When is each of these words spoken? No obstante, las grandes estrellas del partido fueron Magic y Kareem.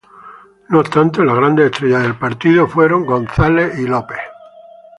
No 0.69 0.79
obstante, 0.79 1.23
las 1.23 1.35
grandes 1.35 1.67
estrellas 1.69 2.01
del 2.01 2.15
partido 2.17 2.65
fueron 2.67 3.05
Magic 3.05 3.33
y 3.33 3.35
Kareem. 3.85 4.07